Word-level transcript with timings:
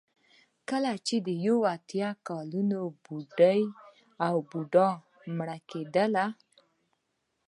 کله 0.69 0.91
چې 1.05 1.15
یو 1.45 1.57
اتیا 1.75 2.09
کلن 2.27 2.71
بوډا 3.03 3.53
او 4.27 4.35
یا 4.41 4.45
بوډۍ 4.49 4.91
مړه 5.37 5.57
کېدله. 5.69 6.25